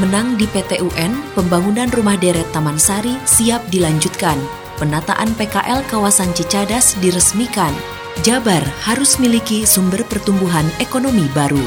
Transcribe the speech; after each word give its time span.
Menang 0.00 0.40
di 0.40 0.48
PTUN, 0.48 1.36
pembangunan 1.36 1.84
rumah 1.92 2.16
deret 2.16 2.48
Taman 2.48 2.80
Sari 2.80 3.12
siap 3.28 3.60
dilanjutkan. 3.68 4.40
Penataan 4.80 5.36
PKL 5.36 5.84
kawasan 5.84 6.32
Cicadas 6.32 6.96
diresmikan. 7.04 7.76
Jabar 8.24 8.64
harus 8.88 9.20
miliki 9.20 9.68
sumber 9.68 10.00
pertumbuhan 10.08 10.64
ekonomi 10.80 11.28
baru. 11.36 11.60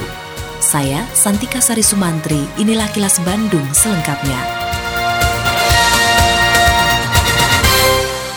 Saya 0.58 1.06
Santika 1.14 1.62
Sari 1.62 1.86
Sumantri, 1.86 2.42
inilah 2.58 2.90
kilas 2.98 3.22
Bandung 3.22 3.70
selengkapnya. 3.78 4.42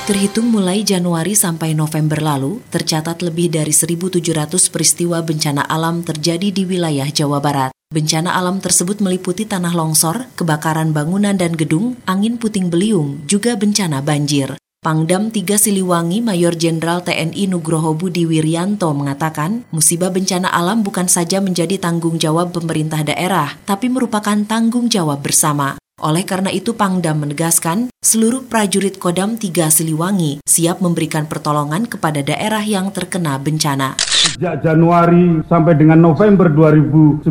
Terhitung 0.05 0.53
mulai 0.53 0.85
Januari 0.85 1.33
sampai 1.33 1.73
November 1.73 2.21
lalu, 2.21 2.61
tercatat 2.69 3.25
lebih 3.25 3.57
dari 3.57 3.73
1.700 3.73 4.21
peristiwa 4.69 5.25
bencana 5.25 5.65
alam 5.65 6.05
terjadi 6.05 6.53
di 6.53 6.69
wilayah 6.69 7.09
Jawa 7.09 7.41
Barat. 7.41 7.78
Bencana 7.89 8.37
alam 8.37 8.61
tersebut 8.61 9.01
meliputi 9.01 9.49
tanah 9.49 9.73
longsor, 9.73 10.29
kebakaran 10.37 10.93
bangunan 10.93 11.33
dan 11.33 11.57
gedung, 11.57 11.97
angin 12.05 12.37
puting 12.37 12.69
beliung, 12.69 13.25
juga 13.25 13.57
bencana 13.57 14.05
banjir. 14.05 14.61
Pangdam 14.85 15.33
3 15.33 15.57
Siliwangi 15.57 16.21
Mayor 16.21 16.53
Jenderal 16.53 17.01
TNI 17.01 17.49
Nugroho 17.49 17.97
Budi 17.97 18.29
Wiryanto 18.29 18.93
mengatakan, 18.93 19.65
musibah 19.73 20.13
bencana 20.13 20.53
alam 20.53 20.85
bukan 20.85 21.09
saja 21.09 21.41
menjadi 21.41 21.81
tanggung 21.81 22.21
jawab 22.21 22.53
pemerintah 22.53 23.01
daerah, 23.01 23.57
tapi 23.65 23.89
merupakan 23.89 24.37
tanggung 24.45 24.93
jawab 24.93 25.25
bersama. 25.25 25.78
Oleh 25.99 26.23
karena 26.23 26.55
itu 26.55 26.79
Pangdam 26.79 27.27
menegaskan, 27.27 27.91
seluruh 27.99 28.47
prajurit 28.47 29.03
Kodam 29.03 29.35
3 29.35 29.67
Siliwangi 29.67 30.39
siap 30.47 30.79
memberikan 30.79 31.27
pertolongan 31.27 31.91
kepada 31.91 32.23
daerah 32.23 32.63
yang 32.63 32.95
terkena 32.95 33.35
bencana. 33.43 33.99
Sejak 33.99 34.63
Januari 34.63 35.43
sampai 35.51 35.75
dengan 35.75 35.99
November 35.99 36.47
2019 36.47 37.27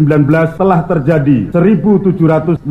telah 0.59 0.83
terjadi 0.83 1.55
1.740 1.55 2.67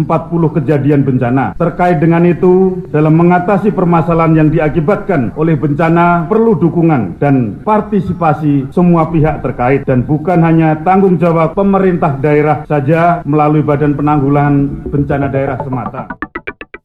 kejadian 0.61 1.01
bencana. 1.01 1.57
Terkait 1.57 1.97
dengan 1.97 2.21
itu, 2.29 2.85
dalam 2.93 3.17
mengatasi 3.17 3.73
permasalahan 3.73 4.37
yang 4.37 4.49
diakibatkan 4.53 5.33
oleh 5.33 5.57
bencana 5.57 6.29
perlu 6.29 6.61
dukungan 6.61 7.17
dan 7.17 7.65
partisipasi 7.65 8.69
semua 8.69 9.09
pihak 9.09 9.41
terkait 9.41 9.89
dan 9.89 10.05
bukan 10.05 10.45
hanya 10.45 10.77
tanggung 10.85 11.17
jawab 11.17 11.57
pemerintah 11.57 12.21
daerah 12.21 12.69
saja 12.69 13.25
melalui 13.25 13.65
Badan 13.65 13.97
Penanggulangan 13.97 14.85
Bencana 14.93 15.33
Daerah 15.33 15.57
semata. 15.87 16.19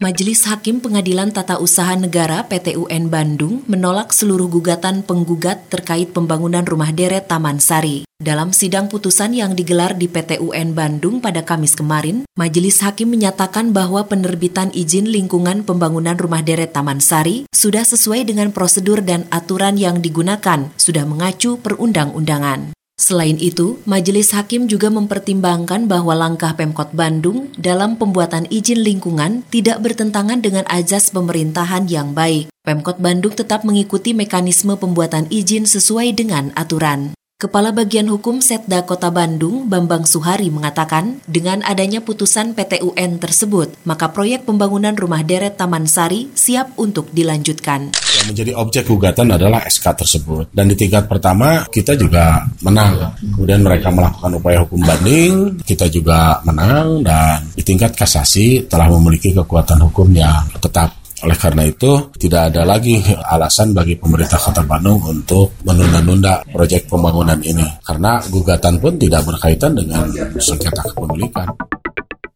Majelis 0.02 0.50
Hakim 0.50 0.82
Pengadilan 0.82 1.30
Tata 1.30 1.62
Usaha 1.62 1.94
Negara 1.94 2.42
PTUN 2.50 3.14
Bandung 3.14 3.62
menolak 3.70 4.10
seluruh 4.10 4.50
gugatan 4.50 5.06
penggugat 5.06 5.70
terkait 5.70 6.10
pembangunan 6.10 6.66
rumah 6.66 6.90
deret 6.90 7.30
Taman 7.30 7.62
Sari. 7.62 8.10
Dalam 8.18 8.50
sidang 8.50 8.90
putusan 8.90 9.38
yang 9.38 9.54
digelar 9.54 9.94
di 9.94 10.10
PTUN 10.10 10.74
Bandung 10.74 11.22
pada 11.22 11.46
Kamis 11.46 11.78
kemarin, 11.78 12.26
Majelis 12.34 12.82
Hakim 12.82 13.14
menyatakan 13.14 13.78
bahwa 13.78 14.02
penerbitan 14.10 14.74
izin 14.74 15.06
lingkungan 15.06 15.62
pembangunan 15.70 16.18
rumah 16.18 16.42
deret 16.42 16.74
Taman 16.74 16.98
Sari 16.98 17.46
sudah 17.54 17.86
sesuai 17.86 18.26
dengan 18.26 18.50
prosedur 18.50 19.06
dan 19.06 19.30
aturan 19.30 19.78
yang 19.78 20.02
digunakan, 20.02 20.74
sudah 20.82 21.06
mengacu 21.06 21.62
perundang-undangan. 21.62 22.74
Selain 23.02 23.34
itu, 23.42 23.82
Majelis 23.90 24.30
Hakim 24.30 24.70
juga 24.70 24.94
mempertimbangkan 24.94 25.90
bahwa 25.90 26.14
langkah 26.14 26.54
Pemkot 26.54 26.94
Bandung 26.94 27.50
dalam 27.58 27.98
pembuatan 27.98 28.46
izin 28.54 28.86
lingkungan 28.86 29.42
tidak 29.50 29.82
bertentangan 29.82 30.38
dengan 30.38 30.70
azas 30.70 31.10
pemerintahan 31.10 31.90
yang 31.90 32.14
baik. 32.14 32.54
Pemkot 32.62 33.02
Bandung 33.02 33.34
tetap 33.34 33.66
mengikuti 33.66 34.14
mekanisme 34.14 34.78
pembuatan 34.78 35.26
izin 35.34 35.66
sesuai 35.66 36.14
dengan 36.14 36.54
aturan. 36.54 37.18
Kepala 37.42 37.74
Bagian 37.74 38.06
Hukum 38.06 38.38
Setda 38.38 38.86
Kota 38.86 39.10
Bandung, 39.10 39.66
Bambang 39.66 40.06
Suhari 40.06 40.54
mengatakan, 40.54 41.26
dengan 41.26 41.66
adanya 41.66 41.98
putusan 41.98 42.54
PTUN 42.54 43.18
tersebut, 43.18 43.82
maka 43.82 44.14
proyek 44.14 44.46
pembangunan 44.46 44.94
rumah 44.94 45.26
deret 45.26 45.58
Taman 45.58 45.90
Sari 45.90 46.30
siap 46.38 46.78
untuk 46.78 47.10
dilanjutkan. 47.10 47.98
Yang 47.98 48.26
menjadi 48.30 48.52
objek 48.62 48.86
gugatan 48.86 49.34
adalah 49.34 49.66
SK 49.66 50.06
tersebut. 50.06 50.54
Dan 50.54 50.70
di 50.70 50.78
tingkat 50.78 51.10
pertama, 51.10 51.66
kita 51.66 51.98
juga 51.98 52.46
menang. 52.62 53.18
Kemudian 53.18 53.66
mereka 53.66 53.90
melakukan 53.90 54.38
upaya 54.38 54.62
hukum 54.62 54.78
banding, 54.86 55.66
kita 55.66 55.90
juga 55.90 56.46
menang, 56.46 57.02
dan 57.02 57.42
di 57.58 57.66
tingkat 57.66 57.98
kasasi 57.98 58.70
telah 58.70 58.86
memiliki 58.86 59.34
kekuatan 59.34 59.82
hukum 59.90 60.14
yang 60.14 60.46
tetap. 60.62 61.01
Oleh 61.22 61.38
karena 61.38 61.64
itu, 61.70 62.10
tidak 62.18 62.50
ada 62.50 62.66
lagi 62.66 62.98
alasan 63.30 63.78
bagi 63.78 63.94
pemerintah 63.94 64.42
Kota 64.42 64.66
Bandung 64.66 64.98
untuk 65.06 65.54
menunda-nunda 65.62 66.42
proyek 66.50 66.90
pembangunan 66.90 67.38
ini. 67.46 67.66
Karena 67.86 68.18
gugatan 68.26 68.82
pun 68.82 68.98
tidak 68.98 69.30
berkaitan 69.30 69.78
dengan 69.78 70.10
sengketa 70.42 70.82
kepemilikan. 70.92 71.54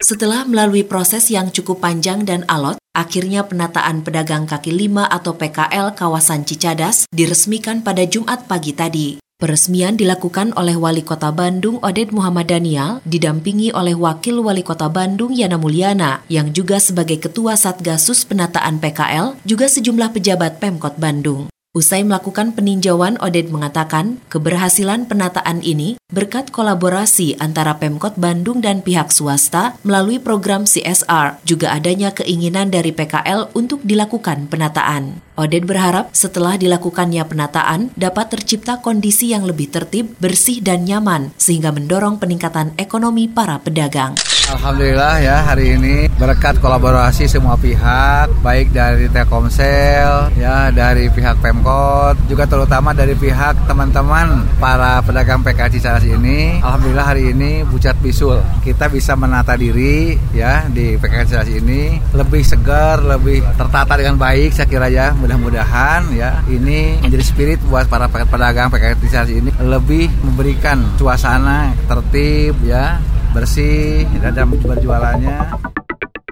Setelah 0.05 0.45
melalui 0.45 0.85
proses 0.85 1.33
yang 1.33 1.49
cukup 1.49 1.81
panjang 1.81 2.29
dan 2.29 2.45
alot, 2.45 2.77
akhirnya 2.93 3.41
penataan 3.49 4.05
pedagang 4.05 4.45
kaki 4.45 4.69
lima 4.69 5.09
atau 5.09 5.33
PKL 5.33 5.97
kawasan 5.97 6.45
Cicadas 6.45 7.09
diresmikan 7.09 7.81
pada 7.81 8.05
Jumat 8.05 8.45
pagi 8.45 8.77
tadi. 8.77 9.24
Peresmian 9.35 9.99
dilakukan 9.99 10.55
oleh 10.55 10.79
Wali 10.79 11.03
Kota 11.03 11.27
Bandung 11.27 11.75
Oded 11.83 12.15
Muhammad 12.15 12.47
Daniel, 12.47 13.03
didampingi 13.03 13.67
oleh 13.75 13.91
Wakil 13.91 14.39
Wali 14.39 14.63
Kota 14.63 14.87
Bandung 14.87 15.35
Yana 15.35 15.59
Mulyana, 15.59 16.23
yang 16.31 16.55
juga 16.55 16.79
sebagai 16.79 17.19
Ketua 17.19 17.59
Satgasus 17.59 18.23
Penataan 18.23 18.79
PKL, 18.79 19.35
juga 19.43 19.67
sejumlah 19.67 20.15
pejabat 20.15 20.63
Pemkot 20.63 20.95
Bandung. 20.95 21.51
Usai 21.75 22.07
melakukan 22.07 22.55
peninjauan, 22.55 23.19
Oded 23.19 23.51
mengatakan 23.51 24.23
keberhasilan 24.31 25.03
penataan 25.11 25.59
ini 25.59 25.99
berkat 26.07 26.55
kolaborasi 26.55 27.35
antara 27.35 27.75
Pemkot 27.75 28.15
Bandung 28.15 28.63
dan 28.63 28.79
pihak 28.79 29.11
swasta 29.11 29.75
melalui 29.83 30.15
program 30.15 30.63
CSR, 30.63 31.43
juga 31.43 31.75
adanya 31.75 32.15
keinginan 32.15 32.71
dari 32.71 32.95
PKL 32.95 33.51
untuk 33.51 33.83
dilakukan 33.83 34.47
penataan. 34.47 35.24
Oded 35.35 35.67
berharap 35.67 36.15
setelah 36.15 36.55
dilakukannya 36.55 37.19
penataan 37.27 37.91
dapat 37.99 38.39
tercipta 38.39 38.79
kondisi 38.79 39.35
yang 39.35 39.43
lebih 39.43 39.67
tertib, 39.67 40.15
bersih, 40.15 40.63
dan 40.63 40.87
nyaman 40.87 41.35
sehingga 41.35 41.75
mendorong 41.75 42.23
peningkatan 42.23 42.71
ekonomi 42.79 43.27
para 43.27 43.59
pedagang. 43.59 44.15
Alhamdulillah 44.45 45.25
ya 45.25 45.41
hari 45.41 45.73
ini 45.73 46.05
berkat 46.21 46.61
kolaborasi 46.61 47.25
semua 47.25 47.57
pihak 47.57 48.29
baik 48.45 48.69
dari 48.69 49.09
Telkomsel 49.09 50.37
ya 50.37 50.69
dari 50.69 51.09
pihak 51.09 51.41
Pemkot 51.41 52.29
juga 52.29 52.45
terutama 52.45 52.93
dari 52.93 53.17
pihak 53.17 53.65
teman-teman 53.65 54.45
para 54.61 55.01
pedagang 55.01 55.41
PK 55.41 55.73
Cisaras 55.73 56.05
ini 56.05 56.61
Alhamdulillah 56.61 57.07
hari 57.09 57.33
ini 57.33 57.65
bucat 57.65 57.97
bisul 58.05 58.37
kita 58.61 58.85
bisa 58.85 59.17
menata 59.17 59.57
diri 59.57 60.13
ya 60.29 60.69
di 60.69 60.93
PK 60.93 61.25
Cisaras 61.25 61.49
ini 61.49 61.97
lebih 62.13 62.45
segar 62.45 63.01
lebih 63.01 63.41
tertata 63.57 63.97
dengan 63.97 64.21
baik 64.21 64.53
saya 64.53 64.69
kira 64.69 64.93
ya 64.93 65.09
mudah-mudahan 65.25 66.13
ya 66.13 66.45
ini 66.45 67.01
menjadi 67.01 67.25
spirit 67.25 67.59
buat 67.65 67.89
para 67.89 68.05
pedagang 68.05 68.69
Cisaras 69.01 69.33
ini 69.33 69.49
lebih 69.57 70.13
memberikan 70.21 70.85
suasana 71.01 71.73
tertib 71.89 72.53
ya 72.61 73.01
bersih 73.33 74.05
dalam 74.21 74.53
berjualannya. 74.53 75.57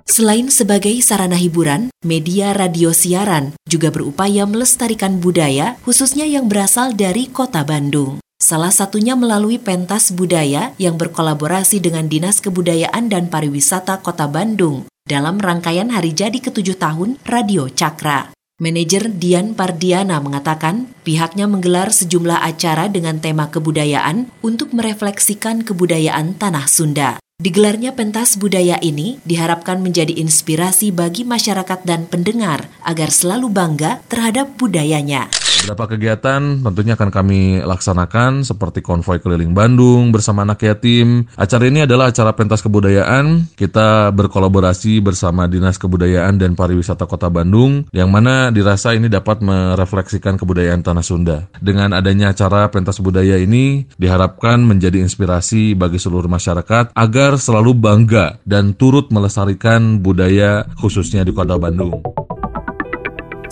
Selain 0.06 0.45
sebagai 0.54 0.94
sarana 1.01 1.34
hiburan, 1.34 1.90
media 2.06 2.54
radio 2.54 2.94
siaran 2.94 3.57
juga 3.66 3.90
berupaya 3.90 4.45
melestarikan 4.45 5.18
budaya, 5.18 5.74
khususnya 5.81 6.30
yang 6.30 6.46
berasal 6.46 6.94
dari 6.94 7.25
kota 7.34 7.66
Bandung. 7.66 8.22
Salah 8.38 8.69
satunya 8.69 9.18
melalui 9.18 9.57
pentas 9.57 10.13
budaya 10.13 10.78
yang 10.78 11.01
berkolaborasi 11.01 11.81
dengan 11.81 12.06
Dinas 12.06 12.44
Kebudayaan 12.44 13.10
dan 13.10 13.31
Pariwisata 13.31 14.06
Kota 14.06 14.30
Bandung 14.30 14.86
dalam 15.07 15.42
rangkaian 15.42 15.89
hari 15.89 16.13
jadi 16.13 16.38
ketujuh 16.38 16.78
tahun 16.78 17.18
Radio 17.25 17.72
Cakra. 17.72 18.43
Manajer 18.63 19.12
Dian 19.12 19.60
Pardiana 19.60 20.24
mengatakan 20.24 20.88
pihaknya 21.04 21.51
menggelar 21.51 21.92
sejumlah 21.92 22.48
acara 22.48 22.88
dengan 22.88 23.19
tema 23.19 23.51
kebudayaan 23.51 24.31
untuk 24.39 24.71
merefleksikan 24.71 25.68
kebudayaan 25.68 26.39
tanah 26.39 26.71
Sunda. 26.71 27.19
Digelarnya 27.44 27.92
pentas 27.92 28.39
budaya 28.39 28.80
ini 28.80 29.19
diharapkan 29.27 29.83
menjadi 29.83 30.15
inspirasi 30.15 30.95
bagi 30.95 31.27
masyarakat 31.27 31.83
dan 31.83 32.07
pendengar 32.07 32.71
agar 32.88 33.12
selalu 33.12 33.51
bangga 33.51 34.00
terhadap 34.07 34.56
budayanya. 34.56 35.27
Beberapa 35.63 35.95
kegiatan 35.95 36.60
tentunya 36.60 37.00
akan 37.00 37.07
kami 37.07 37.63
laksanakan 37.63 38.44
seperti 38.44 38.83
konvoi 38.83 39.24
keliling 39.24 39.56
Bandung 39.56 40.12
bersama 40.12 40.44
anak 40.44 40.60
yatim. 40.60 41.24
Acara 41.39 41.71
ini 41.71 41.88
adalah 41.88 42.12
acara 42.12 42.36
pentas 42.36 42.60
kebudayaan. 42.60 43.48
Kita 43.56 44.12
berkolaborasi 44.12 45.00
bersama 45.00 45.48
Dinas 45.48 45.80
Kebudayaan 45.80 46.36
dan 46.36 46.60
Pariwisata 46.60 47.07
Kota 47.07 47.31
Bandung 47.31 47.88
yang 47.95 48.12
mana 48.12 48.51
dirasa 48.51 48.92
ini 48.92 49.07
dapat 49.07 49.39
merefleksikan 49.39 50.36
kebudayaan 50.36 50.83
Tanah 50.83 51.00
Sunda. 51.00 51.48
Dengan 51.63 51.95
adanya 51.95 52.36
acara 52.36 52.68
pentas 52.68 53.00
budaya 53.00 53.39
ini 53.39 53.88
diharapkan 53.95 54.60
menjadi 54.60 55.00
inspirasi 55.00 55.80
bagi 55.80 55.95
seluruh 55.95 56.27
masyarakat 56.27 56.92
agar 56.92 57.39
selalu 57.39 57.71
bangga 57.71 58.36
dan 58.44 58.75
turut 58.75 59.15
melestarikan 59.15 60.04
budaya 60.04 60.68
khususnya 60.75 61.24
di 61.24 61.31
Kota 61.31 61.56
Bandung. 61.56 62.04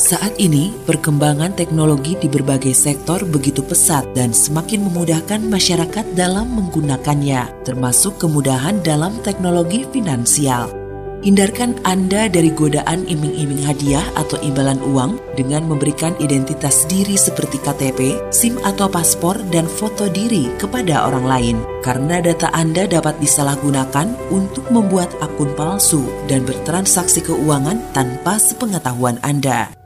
Saat 0.02 0.42
ini, 0.42 0.74
perkembangan 0.90 1.54
teknologi 1.54 2.18
di 2.18 2.26
berbagai 2.26 2.74
sektor 2.74 3.22
begitu 3.22 3.62
pesat 3.62 4.02
dan 4.18 4.34
semakin 4.34 4.90
memudahkan 4.90 5.46
masyarakat 5.46 6.18
dalam 6.18 6.50
menggunakannya, 6.58 7.62
termasuk 7.62 8.18
kemudahan 8.18 8.82
dalam 8.82 9.14
teknologi 9.22 9.86
finansial. 9.94 10.74
Hindarkan 11.22 11.78
Anda 11.86 12.26
dari 12.26 12.50
godaan 12.50 13.06
iming-iming 13.06 13.62
hadiah 13.62 14.02
atau 14.18 14.42
imbalan 14.42 14.82
uang 14.82 15.22
dengan 15.38 15.70
memberikan 15.70 16.18
identitas 16.18 16.90
diri 16.90 17.14
seperti 17.14 17.62
KTP, 17.62 18.18
SIM 18.34 18.58
atau 18.66 18.90
paspor, 18.90 19.38
dan 19.54 19.70
foto 19.70 20.10
diri 20.10 20.50
kepada 20.58 21.06
orang 21.06 21.26
lain. 21.30 21.58
Karena 21.86 22.18
data 22.26 22.50
Anda 22.58 22.90
dapat 22.90 23.22
disalahgunakan 23.22 24.34
untuk 24.34 24.66
membuat 24.74 25.14
akun 25.22 25.54
palsu 25.54 26.02
dan 26.26 26.42
bertransaksi 26.42 27.22
keuangan 27.22 27.78
tanpa 27.94 28.42
sepengetahuan 28.42 29.22
Anda. 29.22 29.81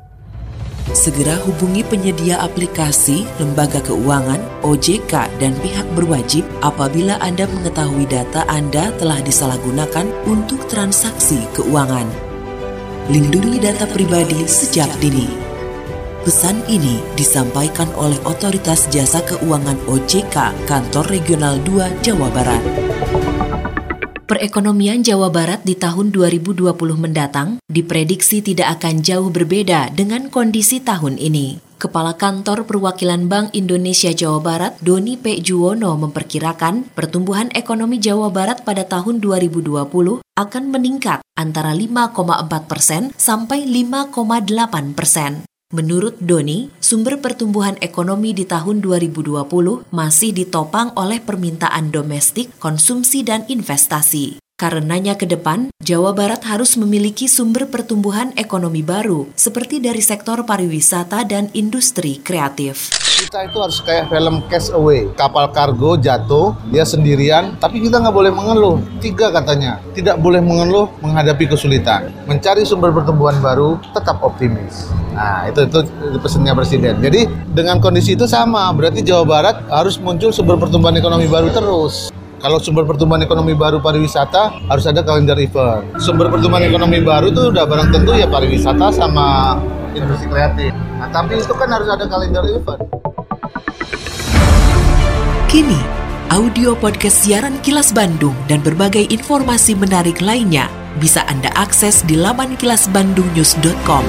Segera 0.96 1.36
hubungi 1.44 1.84
penyedia 1.84 2.40
aplikasi, 2.40 3.28
lembaga 3.36 3.84
keuangan, 3.84 4.40
OJK, 4.64 5.28
dan 5.44 5.52
pihak 5.60 5.84
berwajib 5.92 6.48
apabila 6.64 7.20
Anda 7.20 7.52
mengetahui 7.52 8.08
data 8.08 8.48
Anda 8.48 8.96
telah 8.96 9.20
disalahgunakan 9.20 10.08
untuk 10.24 10.64
transaksi 10.72 11.44
keuangan. 11.52 12.08
Lindungi 13.12 13.60
data 13.60 13.84
pribadi 13.92 14.48
sejak 14.48 14.88
dini. 15.04 15.28
Pesan 16.24 16.64
ini 16.72 17.04
disampaikan 17.20 17.92
oleh 18.00 18.18
Otoritas 18.24 18.88
Jasa 18.88 19.20
Keuangan 19.28 19.78
OJK 19.92 20.64
Kantor 20.64 21.12
Regional 21.12 21.60
2 21.68 22.08
Jawa 22.08 22.32
Barat. 22.32 22.95
Perekonomian 24.26 25.06
Jawa 25.06 25.30
Barat 25.30 25.62
di 25.70 25.78
tahun 25.78 26.10
2020 26.10 26.66
mendatang 26.98 27.62
diprediksi 27.70 28.42
tidak 28.42 28.82
akan 28.82 29.06
jauh 29.06 29.30
berbeda 29.30 29.94
dengan 29.94 30.34
kondisi 30.34 30.82
tahun 30.82 31.22
ini. 31.22 31.62
Kepala 31.78 32.18
Kantor 32.18 32.66
Perwakilan 32.66 33.30
Bank 33.30 33.54
Indonesia 33.54 34.10
Jawa 34.10 34.42
Barat, 34.42 34.74
Doni 34.82 35.22
P. 35.22 35.46
Juwono 35.46 35.94
memperkirakan 36.02 36.90
pertumbuhan 36.98 37.54
ekonomi 37.54 38.02
Jawa 38.02 38.34
Barat 38.34 38.66
pada 38.66 38.90
tahun 38.90 39.22
2020 39.22 39.70
akan 40.18 40.64
meningkat 40.74 41.22
antara 41.38 41.78
5,4 41.78 42.66
persen 42.66 43.14
sampai 43.22 43.70
5,8 43.70 44.98
persen. 44.98 45.46
Menurut 45.76 46.16
Doni, 46.24 46.72
sumber 46.80 47.20
pertumbuhan 47.20 47.76
ekonomi 47.84 48.32
di 48.32 48.48
tahun 48.48 48.80
2020 48.80 49.36
masih 49.92 50.32
ditopang 50.32 50.96
oleh 50.96 51.20
permintaan 51.20 51.92
domestik, 51.92 52.48
konsumsi, 52.64 53.28
dan 53.28 53.44
investasi. 53.52 54.40
Karenanya 54.56 55.20
ke 55.20 55.28
depan, 55.28 55.68
Jawa 55.84 56.16
Barat 56.16 56.48
harus 56.48 56.80
memiliki 56.80 57.28
sumber 57.28 57.68
pertumbuhan 57.68 58.32
ekonomi 58.40 58.88
baru, 58.88 59.28
seperti 59.36 59.84
dari 59.84 60.00
sektor 60.00 60.48
pariwisata 60.48 61.28
dan 61.28 61.52
industri 61.52 62.24
kreatif. 62.24 63.05
Kita 63.16 63.48
itu 63.48 63.64
harus 63.64 63.80
kayak 63.80 64.12
film 64.12 64.44
Cast 64.52 64.76
Away. 64.76 65.08
Kapal 65.16 65.48
kargo 65.56 65.96
jatuh, 65.96 66.52
dia 66.68 66.84
sendirian, 66.84 67.56
tapi 67.64 67.80
kita 67.80 68.04
nggak 68.04 68.12
boleh 68.12 68.28
mengeluh. 68.28 68.84
Tiga 69.00 69.32
katanya, 69.32 69.80
tidak 69.96 70.20
boleh 70.20 70.44
mengeluh 70.44 70.92
menghadapi 71.00 71.48
kesulitan. 71.48 72.12
Mencari 72.28 72.68
sumber 72.68 72.92
pertumbuhan 72.92 73.40
baru, 73.40 73.80
tetap 73.96 74.20
optimis. 74.20 74.92
Nah, 75.16 75.48
itu 75.48 75.64
itu 75.64 75.80
pesannya 76.20 76.52
presiden. 76.52 77.00
Jadi 77.00 77.24
dengan 77.56 77.80
kondisi 77.80 78.20
itu 78.20 78.28
sama, 78.28 78.68
berarti 78.76 79.00
Jawa 79.00 79.24
Barat 79.24 79.64
harus 79.72 79.96
muncul 79.96 80.36
sumber 80.36 80.60
pertumbuhan 80.60 81.00
ekonomi 81.00 81.32
baru 81.32 81.56
terus. 81.56 82.12
Kalau 82.46 82.62
sumber 82.62 82.86
pertumbuhan 82.86 83.26
ekonomi 83.26 83.58
baru 83.58 83.82
pariwisata 83.82 84.70
harus 84.70 84.86
ada 84.86 85.02
kalender 85.02 85.34
event. 85.42 85.82
Sumber 85.98 86.30
pertumbuhan 86.30 86.62
ekonomi 86.62 87.02
baru 87.02 87.34
itu 87.34 87.50
udah 87.50 87.66
barang 87.66 87.90
tentu 87.90 88.14
ya 88.14 88.30
pariwisata 88.30 88.94
sama 88.94 89.58
industri 89.98 90.30
kreatif. 90.30 90.70
Nah, 91.02 91.10
tapi 91.10 91.42
itu 91.42 91.50
kan 91.58 91.74
harus 91.74 91.90
ada 91.90 92.06
kalender 92.06 92.46
event. 92.46 92.86
Kini, 95.50 95.82
audio 96.30 96.78
podcast 96.78 97.26
siaran 97.26 97.58
Kilas 97.66 97.90
Bandung 97.90 98.38
dan 98.46 98.62
berbagai 98.62 99.10
informasi 99.10 99.74
menarik 99.74 100.22
lainnya 100.22 100.70
bisa 101.02 101.26
Anda 101.26 101.50
akses 101.58 102.06
di 102.06 102.14
laman 102.14 102.62
kilasbandungnews.com. 102.62 104.06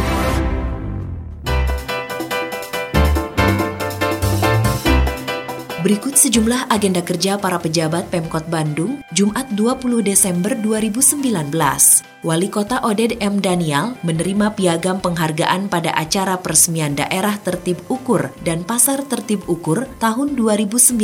Berikut 5.87 6.19
sejumlah 6.19 6.67
agenda 6.67 6.99
kerja 6.99 7.39
para 7.39 7.63
pejabat 7.63 8.11
Pemkot 8.11 8.51
Bandung 8.51 9.07
Jumat 9.15 9.47
20 9.55 10.03
Desember 10.03 10.59
2019. 10.59 11.23
Wali 12.27 12.51
Kota 12.51 12.83
Oded 12.83 13.23
M. 13.23 13.39
Daniel 13.39 13.95
menerima 14.03 14.51
piagam 14.59 14.99
penghargaan 14.99 15.71
pada 15.71 15.95
acara 15.95 16.43
peresmian 16.43 16.99
daerah 16.99 17.39
tertib 17.39 17.79
ukur 17.87 18.35
dan 18.43 18.67
pasar 18.67 19.07
tertib 19.07 19.47
ukur 19.47 19.87
tahun 20.03 20.35
2019. 20.35 20.99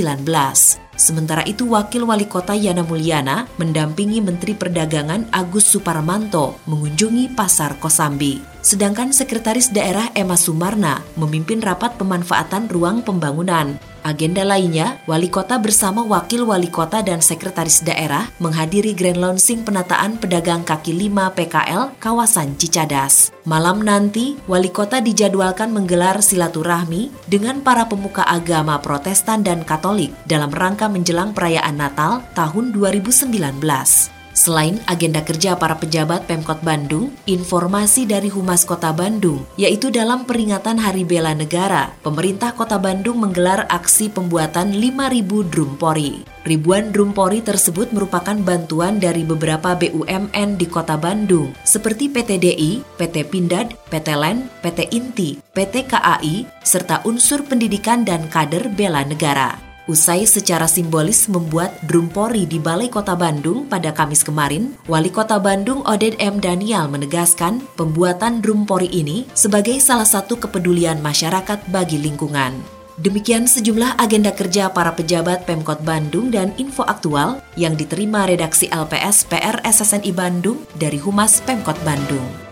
Sementara 0.99 1.47
itu 1.47 1.71
Wakil 1.71 2.03
Wali 2.03 2.27
Kota 2.27 2.59
Yana 2.59 2.83
Mulyana 2.83 3.47
mendampingi 3.63 4.19
Menteri 4.19 4.59
Perdagangan 4.59 5.31
Agus 5.31 5.71
Suparmanto 5.71 6.59
mengunjungi 6.67 7.31
Pasar 7.39 7.79
Kosambi. 7.79 8.52
Sedangkan 8.63 9.11
Sekretaris 9.11 9.75
Daerah 9.75 10.15
Emma 10.15 10.39
Sumarna 10.39 11.03
memimpin 11.19 11.59
rapat 11.59 11.99
pemanfaatan 11.99 12.71
ruang 12.71 13.03
pembangunan. 13.03 13.75
Agenda 14.07 14.47
lainnya, 14.47 15.03
Wali 15.11 15.27
Kota 15.27 15.59
bersama 15.59 16.07
Wakil 16.07 16.47
Wali 16.47 16.71
Kota 16.71 17.03
dan 17.03 17.19
Sekretaris 17.19 17.83
Daerah 17.83 18.31
menghadiri 18.39 18.95
Grand 18.95 19.19
Launching 19.19 19.67
penataan 19.67 20.19
pedagang 20.19 20.63
kaki 20.63 20.95
lima 20.95 21.35
PKL 21.35 21.99
kawasan 21.99 22.55
Cicadas. 22.55 23.35
Malam 23.43 23.83
nanti, 23.83 24.39
Wali 24.47 24.71
Kota 24.71 25.03
dijadwalkan 25.03 25.75
menggelar 25.75 26.23
silaturahmi 26.23 27.11
dengan 27.27 27.67
para 27.67 27.91
pemuka 27.91 28.23
agama 28.23 28.79
Protestan 28.79 29.43
dan 29.43 29.67
Katolik 29.67 30.15
dalam 30.23 30.55
rangka 30.55 30.87
menjelang 30.87 31.35
perayaan 31.35 31.79
Natal 31.79 32.23
tahun 32.39 32.71
2019. 32.71 34.22
Selain 34.43 34.83
agenda 34.91 35.23
kerja 35.23 35.55
para 35.55 35.79
pejabat 35.79 36.27
Pemkot 36.27 36.67
Bandung, 36.67 37.15
informasi 37.31 38.11
dari 38.11 38.27
Humas 38.27 38.67
Kota 38.67 38.91
Bandung, 38.91 39.47
yaitu 39.55 39.95
dalam 39.95 40.27
peringatan 40.27 40.83
Hari 40.83 41.07
Bela 41.07 41.31
Negara, 41.31 41.95
pemerintah 42.03 42.51
Kota 42.51 42.75
Bandung 42.75 43.23
menggelar 43.23 43.71
aksi 43.71 44.11
pembuatan 44.11 44.75
5.000 44.75 45.47
drum 45.47 45.79
pori. 45.79 46.27
Ribuan 46.43 46.91
drum 46.91 47.15
pori 47.15 47.39
tersebut 47.39 47.95
merupakan 47.95 48.35
bantuan 48.35 48.99
dari 48.99 49.23
beberapa 49.23 49.79
BUMN 49.79 50.59
di 50.59 50.67
Kota 50.67 50.99
Bandung, 50.99 51.55
seperti 51.63 52.11
PT 52.11 52.43
DI, 52.43 52.83
PT 52.99 53.31
Pindad, 53.31 53.79
PT 53.95 54.11
LEN, 54.11 54.51
PT 54.59 54.91
Inti, 54.91 55.39
PT 55.55 55.87
KAI, 55.87 56.51
serta 56.67 56.99
unsur 57.07 57.47
pendidikan 57.47 58.03
dan 58.03 58.27
kader 58.27 58.75
bela 58.75 59.07
negara. 59.07 59.72
Usai 59.91 60.31
secara 60.31 60.71
simbolis 60.71 61.27
membuat 61.27 61.75
drum 61.91 62.07
pori 62.07 62.47
di 62.47 62.63
Balai 62.63 62.87
Kota 62.87 63.19
Bandung 63.19 63.67
pada 63.67 63.91
Kamis 63.91 64.23
kemarin, 64.23 64.79
Wali 64.87 65.11
Kota 65.11 65.43
Bandung 65.43 65.83
Oded 65.83 66.15
M. 66.23 66.39
Daniel 66.39 66.87
menegaskan 66.87 67.59
pembuatan 67.75 68.39
drum 68.39 68.63
pori 68.63 68.87
ini 68.95 69.27
sebagai 69.35 69.83
salah 69.83 70.07
satu 70.07 70.39
kepedulian 70.39 71.03
masyarakat 71.03 71.67
bagi 71.75 71.99
lingkungan. 71.99 72.55
Demikian 73.03 73.51
sejumlah 73.51 73.99
agenda 73.99 74.31
kerja 74.31 74.71
para 74.71 74.95
pejabat 74.95 75.51
Pemkot 75.51 75.83
Bandung 75.83 76.31
dan 76.31 76.55
info 76.63 76.87
aktual 76.87 77.43
yang 77.59 77.75
diterima 77.75 78.23
redaksi 78.31 78.71
LPS 78.71 79.27
PR 79.27 79.59
SSNI 79.67 80.15
Bandung 80.15 80.63
dari 80.79 81.03
Humas 81.03 81.43
Pemkot 81.43 81.81
Bandung. 81.83 82.52